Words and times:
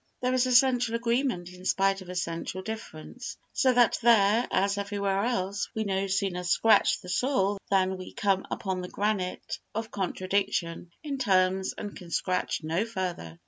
There 0.19 0.33
is 0.33 0.47
essential 0.47 0.95
agreement 0.95 1.53
in 1.53 1.63
spite 1.63 2.01
of 2.01 2.09
essential 2.09 2.63
difference. 2.63 3.37
So 3.53 3.71
that 3.71 3.97
here, 3.97 4.47
as 4.49 4.79
everywhere 4.79 5.23
else, 5.25 5.69
we 5.75 5.83
no 5.83 6.07
sooner 6.07 6.43
scratch 6.43 7.01
the 7.01 7.07
soil 7.07 7.59
than 7.69 7.97
we 7.97 8.11
come 8.11 8.47
upon 8.49 8.81
the 8.81 8.89
granite 8.89 9.59
of 9.75 9.91
contradiction 9.91 10.89
in 11.03 11.19
terms 11.19 11.75
and 11.77 11.95
can 11.95 12.09
scratch 12.09 12.63
no 12.63 12.83
further. 12.83 13.37